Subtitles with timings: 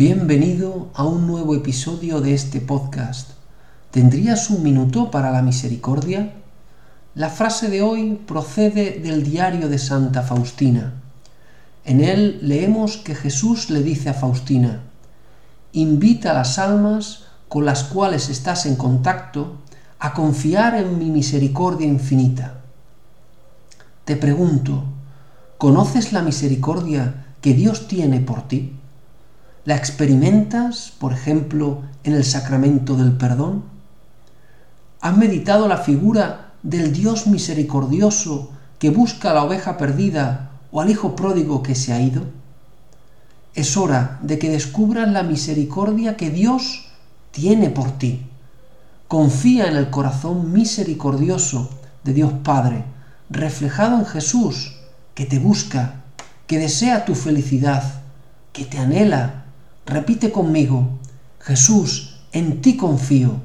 [0.00, 3.32] Bienvenido a un nuevo episodio de este podcast.
[3.90, 6.36] ¿Tendrías un minuto para la misericordia?
[7.14, 10.94] La frase de hoy procede del diario de Santa Faustina.
[11.84, 14.80] En él leemos que Jesús le dice a Faustina,
[15.72, 19.58] invita a las almas con las cuales estás en contacto
[19.98, 22.62] a confiar en mi misericordia infinita.
[24.06, 24.82] Te pregunto,
[25.58, 28.80] ¿conoces la misericordia que Dios tiene por ti?
[29.66, 33.64] ¿La experimentas, por ejemplo, en el sacramento del perdón?
[35.02, 40.88] ¿Has meditado la figura del Dios misericordioso que busca a la oveja perdida o al
[40.88, 42.22] hijo pródigo que se ha ido?
[43.54, 46.86] Es hora de que descubras la misericordia que Dios
[47.30, 48.26] tiene por ti.
[49.08, 51.68] Confía en el corazón misericordioso
[52.02, 52.84] de Dios Padre,
[53.28, 54.76] reflejado en Jesús,
[55.14, 55.96] que te busca,
[56.46, 57.82] que desea tu felicidad,
[58.54, 59.39] que te anhela
[59.90, 61.00] Repite conmigo,
[61.40, 63.40] Jesús, en ti confío